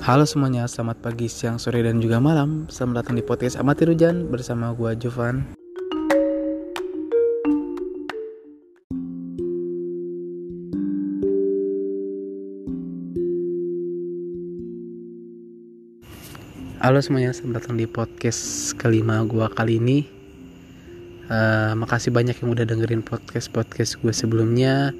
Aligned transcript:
Halo 0.00 0.24
semuanya, 0.24 0.64
selamat 0.64 1.04
pagi, 1.04 1.28
siang, 1.28 1.60
sore, 1.60 1.84
dan 1.84 2.00
juga 2.00 2.16
malam. 2.16 2.64
Selamat 2.72 3.04
datang 3.04 3.20
di 3.20 3.24
podcast 3.24 3.60
Amatir 3.60 3.92
Hujan 3.92 4.32
bersama 4.32 4.72
gua 4.72 4.96
Jovan. 4.96 5.44
Halo 16.80 17.04
semuanya, 17.04 17.36
selamat 17.36 17.60
datang 17.60 17.76
di 17.76 17.84
podcast 17.84 18.72
kelima 18.80 19.20
gua 19.28 19.52
kali 19.52 19.76
ini. 19.76 20.08
Uh, 21.28 21.76
Makasih 21.76 22.08
banyak 22.08 22.40
yang 22.40 22.48
udah 22.48 22.64
dengerin 22.64 23.04
podcast-podcast 23.04 24.00
gue 24.00 24.16
sebelumnya 24.16 24.96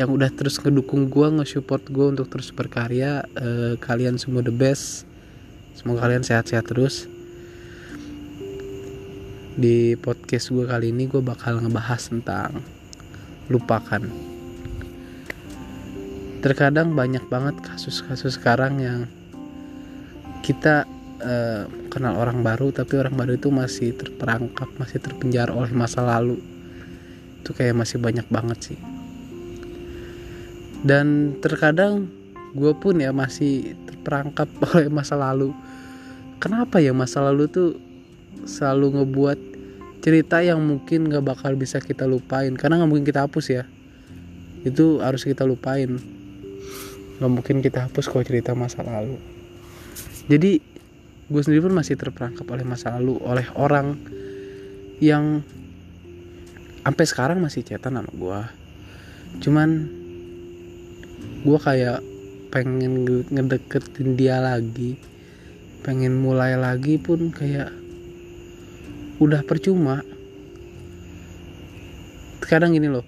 Yang 0.00 0.08
udah 0.08 0.30
terus 0.32 0.56
ngedukung 0.56 1.12
gue, 1.12 1.28
nge-support 1.28 1.84
gue 1.92 2.06
untuk 2.16 2.32
terus 2.32 2.48
berkarya 2.48 3.28
uh, 3.36 3.76
Kalian 3.76 4.16
semua 4.16 4.40
the 4.40 4.54
best. 4.54 5.04
Semoga 5.76 6.08
kalian 6.08 6.24
sehat-sehat 6.24 6.64
terus. 6.64 7.04
Di 9.52 10.00
podcast 10.00 10.48
gue 10.48 10.64
kali 10.64 10.96
ini 10.96 11.04
gue 11.04 11.20
bakal 11.20 11.60
ngebahas 11.60 12.08
tentang 12.08 12.64
Lupakan. 13.52 14.00
Terkadang 16.40 16.96
banyak 16.96 17.28
banget 17.28 17.60
kasus-kasus 17.60 18.40
sekarang 18.40 18.80
yang 18.80 19.00
kita 20.40 20.88
uh, 21.20 21.68
kenal 21.92 22.16
orang 22.16 22.40
baru 22.40 22.72
tapi 22.72 22.96
orang 22.96 23.12
baru 23.12 23.36
itu 23.36 23.52
masih 23.52 23.92
terperangkap 23.92 24.72
masih 24.80 25.04
terpenjara 25.04 25.52
oleh 25.52 25.70
masa 25.76 26.00
lalu. 26.00 26.40
Itu 27.44 27.52
kayak 27.52 27.76
masih 27.76 28.00
banyak 28.00 28.24
banget 28.32 28.72
sih 28.72 29.01
dan 30.82 31.38
terkadang 31.38 32.10
gue 32.52 32.72
pun 32.76 32.98
ya 32.98 33.14
masih 33.14 33.74
terperangkap 33.88 34.50
oleh 34.74 34.90
masa 34.92 35.16
lalu. 35.16 35.54
Kenapa 36.42 36.82
ya 36.82 36.90
masa 36.90 37.22
lalu 37.22 37.46
tuh 37.46 37.78
selalu 38.42 38.98
ngebuat 38.98 39.38
cerita 40.02 40.42
yang 40.42 40.58
mungkin 40.58 41.06
gak 41.06 41.22
bakal 41.22 41.54
bisa 41.54 41.78
kita 41.78 42.02
lupain? 42.02 42.50
Karena 42.58 42.82
nggak 42.82 42.90
mungkin 42.90 43.06
kita 43.06 43.24
hapus 43.24 43.46
ya. 43.54 43.64
Itu 44.66 44.98
harus 44.98 45.22
kita 45.22 45.46
lupain. 45.46 46.02
Nggak 47.22 47.30
mungkin 47.30 47.56
kita 47.62 47.86
hapus 47.86 48.10
kalau 48.10 48.26
cerita 48.26 48.58
masa 48.58 48.82
lalu. 48.82 49.22
Jadi 50.26 50.58
gue 51.32 51.40
sendiri 51.40 51.64
pun 51.64 51.74
masih 51.78 51.94
terperangkap 51.94 52.44
oleh 52.50 52.66
masa 52.66 52.98
lalu 52.98 53.16
oleh 53.22 53.46
orang 53.56 53.96
yang 55.00 55.40
sampai 56.82 57.06
sekarang 57.06 57.38
masih 57.40 57.62
cetan 57.62 57.94
sama 57.94 58.12
gue 58.12 58.40
cuman 59.40 60.01
gue 61.42 61.58
kayak 61.58 62.00
pengen 62.52 63.24
ngedeketin 63.28 64.14
dia 64.14 64.38
lagi. 64.38 64.98
Pengen 65.82 66.22
mulai 66.22 66.54
lagi 66.54 66.98
pun 67.00 67.34
kayak 67.34 67.72
udah 69.18 69.42
percuma. 69.42 70.02
Terkadang 72.42 72.74
gini 72.74 72.90
loh 72.90 73.06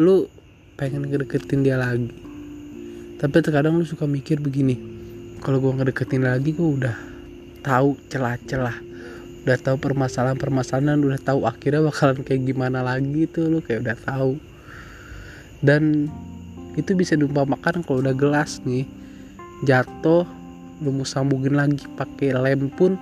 lu 0.00 0.32
pengen 0.80 1.04
ngedeketin 1.04 1.60
dia 1.60 1.76
lagi. 1.76 2.08
Tapi 3.20 3.36
terkadang 3.44 3.76
lu 3.76 3.84
suka 3.84 4.08
mikir 4.08 4.40
begini 4.40 4.80
kalau 5.44 5.60
gue 5.60 5.72
ngedeketin 5.76 6.24
lagi 6.24 6.56
gue 6.56 6.68
udah 6.80 6.96
tahu 7.60 7.96
celah-celah 8.08 8.76
udah 9.40 9.56
tahu 9.56 9.76
permasalahan-permasalahan 9.80 11.00
udah 11.00 11.20
tahu 11.20 11.48
akhirnya 11.48 11.80
bakalan 11.80 12.20
kayak 12.20 12.44
gimana 12.44 12.84
lagi 12.84 13.24
tuh 13.24 13.48
lu 13.48 13.58
kayak 13.64 13.88
udah 13.88 13.96
tahu. 13.96 14.32
Dan 15.64 16.08
itu 16.78 16.94
bisa 16.94 17.18
diumpamakan 17.18 17.82
kalau 17.82 18.02
udah 18.02 18.14
gelas 18.14 18.62
nih. 18.62 18.86
Jatuh 19.66 20.24
lu 20.80 20.96
mau 20.96 21.04
sambungin 21.04 21.52
lagi 21.52 21.84
pakai 21.92 22.32
lem 22.32 22.72
pun 22.72 22.96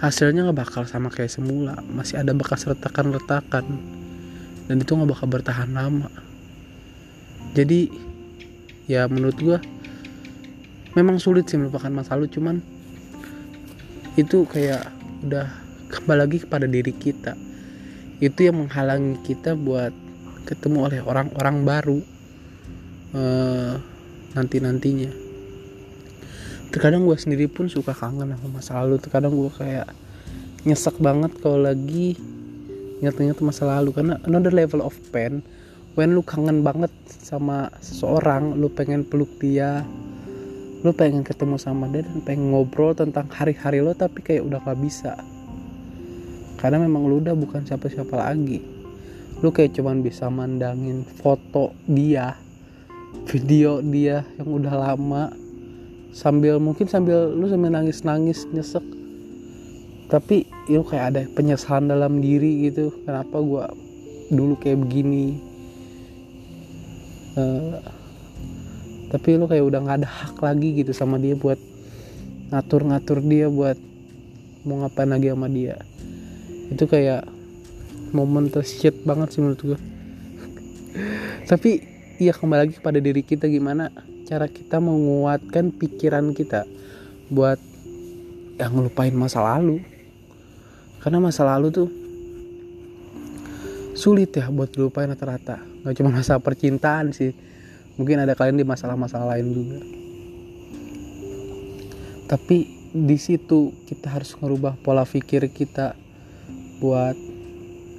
hasilnya 0.00 0.48
nggak 0.48 0.58
bakal 0.64 0.82
sama 0.88 1.12
kayak 1.12 1.30
semula. 1.30 1.76
Masih 1.92 2.18
ada 2.20 2.32
bekas 2.32 2.64
retakan-retakan. 2.64 3.66
Dan 4.66 4.76
itu 4.80 4.90
nggak 4.96 5.10
bakal 5.12 5.26
bertahan 5.28 5.70
lama. 5.70 6.08
Jadi 7.52 7.90
ya 8.86 9.06
menurut 9.10 9.38
gue 9.38 9.58
memang 10.98 11.22
sulit 11.22 11.46
sih 11.46 11.58
melupakan 11.58 11.90
masa 11.90 12.18
lalu 12.18 12.26
cuman 12.30 12.58
itu 14.18 14.42
kayak 14.50 14.90
udah 15.22 15.46
kembali 15.90 16.18
lagi 16.18 16.38
kepada 16.42 16.66
diri 16.66 16.94
kita. 16.94 17.34
Itu 18.18 18.50
yang 18.50 18.66
menghalangi 18.66 19.22
kita 19.24 19.54
buat 19.54 19.94
ketemu 20.46 20.78
oleh 20.90 21.00
orang-orang 21.02 21.62
baru 21.62 22.00
uh, 23.14 23.18
eh, 23.18 23.72
nanti 24.34 24.56
nantinya 24.62 25.30
terkadang 26.70 27.02
gue 27.02 27.18
sendiri 27.18 27.50
pun 27.50 27.66
suka 27.66 27.90
kangen 27.90 28.30
sama 28.30 28.48
masa 28.62 28.78
lalu. 28.80 29.02
Terkadang 29.02 29.34
gue 29.34 29.50
kayak 29.50 29.90
nyesek 30.62 30.96
banget 31.02 31.34
kalau 31.42 31.66
lagi 31.66 32.14
ingat-ingat 33.02 33.42
masa 33.42 33.66
lalu. 33.66 33.90
Karena 33.90 34.22
another 34.24 34.54
level 34.54 34.86
of 34.86 34.94
pain 35.10 35.42
when 35.98 36.14
lu 36.14 36.22
kangen 36.22 36.62
banget 36.62 36.94
sama 37.10 37.68
seseorang 37.82 38.54
lu 38.54 38.70
pengen 38.70 39.02
peluk 39.02 39.28
dia 39.42 39.82
lu 40.80 40.96
pengen 40.96 41.26
ketemu 41.26 41.60
sama 41.60 41.92
dia 41.92 42.06
dan 42.06 42.24
pengen 42.24 42.56
ngobrol 42.56 42.96
tentang 42.96 43.28
hari-hari 43.28 43.84
lo 43.84 43.92
tapi 43.92 44.24
kayak 44.24 44.46
udah 44.46 44.62
gak 44.64 44.80
bisa. 44.80 45.12
Karena 46.56 46.80
memang 46.80 47.04
lu 47.04 47.20
udah 47.20 47.36
bukan 47.36 47.66
siapa-siapa 47.66 48.16
lagi. 48.16 48.62
Lu 49.44 49.52
kayak 49.52 49.76
cuman 49.76 50.00
bisa 50.00 50.32
mandangin 50.32 51.04
foto 51.04 51.76
dia 51.84 52.32
video 53.30 53.78
dia 53.80 54.26
yang 54.38 54.48
udah 54.60 54.74
lama 54.74 55.30
sambil 56.10 56.58
mungkin 56.58 56.90
sambil 56.90 57.30
lu 57.30 57.46
sambil 57.46 57.70
nangis-nangis 57.70 58.46
nyesek. 58.50 58.82
Tapi 60.10 60.42
itu 60.66 60.82
kayak 60.82 61.06
ada 61.14 61.22
penyesalan 61.34 61.86
dalam 61.86 62.18
diri 62.18 62.70
gitu 62.70 62.90
kenapa 63.06 63.38
gua 63.38 63.70
dulu 64.30 64.58
kayak 64.58 64.82
begini. 64.82 65.38
Uh, 67.38 67.78
tapi 69.10 69.38
lu 69.38 69.46
kayak 69.46 69.64
udah 69.66 69.80
nggak 69.86 69.98
ada 70.02 70.10
hak 70.10 70.36
lagi 70.42 70.82
gitu 70.82 70.90
sama 70.90 71.18
dia 71.18 71.38
buat 71.38 71.58
ngatur-ngatur 72.50 73.22
dia 73.22 73.46
buat 73.46 73.78
mau 74.66 74.82
ngapain 74.82 75.10
lagi 75.10 75.30
sama 75.30 75.46
dia. 75.46 75.78
Itu 76.70 76.90
kayak 76.90 77.40
momen 78.10 78.50
tershit 78.50 79.06
banget 79.06 79.34
sih 79.34 79.40
menurut 79.42 79.62
gue 79.62 79.78
tapi 81.50 81.82
iya 82.20 82.36
kembali 82.36 82.68
lagi 82.68 82.74
kepada 82.76 83.00
diri 83.00 83.24
kita 83.24 83.48
gimana 83.48 83.88
cara 84.28 84.44
kita 84.44 84.76
menguatkan 84.76 85.72
pikiran 85.72 86.36
kita 86.36 86.68
buat 87.32 87.56
yang 88.60 88.76
ngelupain 88.76 89.16
masa 89.16 89.40
lalu. 89.40 89.80
Karena 91.00 91.16
masa 91.16 91.48
lalu 91.48 91.72
tuh 91.72 91.88
sulit 93.96 94.36
ya 94.36 94.52
buat 94.52 94.68
dilupain 94.68 95.08
rata-rata. 95.08 95.64
Nggak 95.80 95.94
cuma 95.96 96.12
masa 96.12 96.36
percintaan 96.36 97.16
sih 97.16 97.32
mungkin 97.96 98.20
ada 98.20 98.36
kalian 98.36 98.60
di 98.60 98.68
masalah-masalah 98.68 99.40
lain 99.40 99.48
juga. 99.48 99.80
Tapi 102.28 102.58
di 102.92 103.16
situ 103.16 103.72
kita 103.88 104.12
harus 104.12 104.36
merubah 104.44 104.76
pola 104.76 105.08
pikir 105.08 105.48
kita 105.48 105.96
buat 106.84 107.16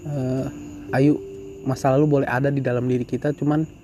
uh, 0.05 0.45
ayo 0.93 1.17
masa 1.65 1.89
lalu 1.97 2.21
boleh 2.21 2.29
ada 2.29 2.53
di 2.53 2.61
dalam 2.61 2.85
diri 2.85 3.05
kita 3.05 3.33
cuman 3.33 3.80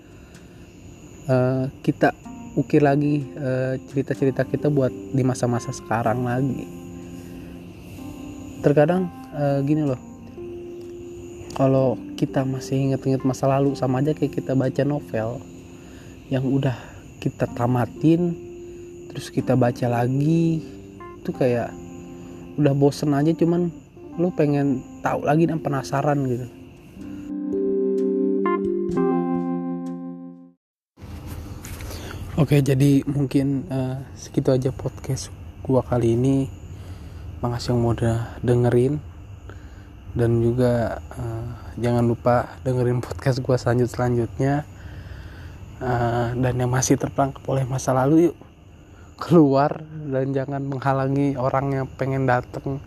uh, 1.27 1.69
kita 1.83 2.15
ukir 2.57 2.81
lagi 2.81 3.21
uh, 3.38 3.77
cerita-cerita 3.91 4.47
kita 4.47 4.73
buat 4.73 4.89
di 4.89 5.21
masa-masa 5.21 5.69
sekarang 5.69 6.25
lagi. 6.25 6.65
Terkadang 8.65 9.11
uh, 9.35 9.61
gini 9.61 9.85
loh. 9.85 10.01
Kalau 11.53 11.97
kita 12.17 12.45
masih 12.45 12.91
inget-inget 12.91 13.21
masa 13.25 13.49
lalu 13.49 13.73
sama 13.77 14.01
aja 14.01 14.13
kayak 14.13 14.41
kita 14.41 14.53
baca 14.53 14.81
novel 14.85 15.41
yang 16.29 16.46
udah 16.46 16.75
kita 17.17 17.49
tamatin 17.55 18.35
terus 19.09 19.34
kita 19.34 19.57
baca 19.57 19.90
lagi 19.90 20.61
itu 21.17 21.31
kayak 21.34 21.73
udah 22.61 22.73
bosen 22.78 23.17
aja 23.17 23.34
cuman 23.34 23.73
lu 24.22 24.29
pengen 24.34 24.85
tahu 25.02 25.25
lagi 25.25 25.49
dan 25.49 25.57
penasaran 25.57 26.22
gitu 26.29 26.46
Oke 32.37 32.61
jadi 32.61 33.01
mungkin 33.09 33.66
uh, 33.66 33.97
segitu 34.13 34.53
aja 34.53 34.69
podcast 34.69 35.34
gua 35.66 35.81
kali 35.81 36.13
ini. 36.13 36.45
Makasih 37.41 37.73
yang 37.73 37.81
udah 37.89 38.37
dengerin. 38.45 39.01
Dan 40.13 40.45
juga 40.45 41.01
uh, 41.17 41.49
jangan 41.81 42.05
lupa 42.05 42.61
dengerin 42.61 43.01
podcast 43.01 43.41
gua 43.41 43.57
selanjut 43.57 43.89
selanjutnya. 43.89 44.69
Uh, 45.81 46.37
dan 46.37 46.61
yang 46.61 46.69
masih 46.69 46.93
terperangkap 47.01 47.41
oleh 47.49 47.66
masa 47.66 47.97
lalu 47.97 48.29
yuk. 48.29 48.37
Keluar 49.17 49.81
dan 50.05 50.29
jangan 50.29 50.61
menghalangi 50.61 51.33
orang 51.41 51.73
yang 51.73 51.87
pengen 51.97 52.29
dateng 52.29 52.78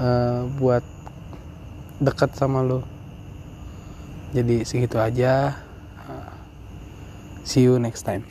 uh, 0.00 0.48
buat 0.56 0.80
dekat 2.00 2.32
sama 2.32 2.64
lo 2.64 2.80
jadi 4.32 4.64
segitu 4.64 4.96
aja 4.96 5.52
see 7.44 7.62
you 7.62 7.78
next 7.78 8.02
time 8.02 8.24